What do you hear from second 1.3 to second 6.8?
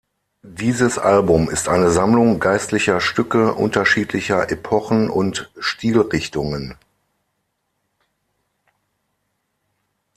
ist eine Sammlung geistlicher Stücke unterschiedlicher Epochen und Stilrichtungen.